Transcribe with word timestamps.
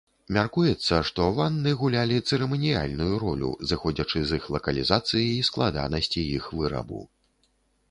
Мяркуецца, 0.35 0.95
што 1.09 1.25
ванны 1.39 1.73
гулялі 1.81 2.17
цырыманіяльную 2.29 3.13
ролю, 3.25 3.51
зыходзячы 3.73 4.23
з 4.31 4.41
іх 4.41 4.49
лакалізацыі 4.57 5.25
і 5.37 5.47
складанасці 5.53 6.27
іх 6.41 6.51
вырабу. 6.61 7.01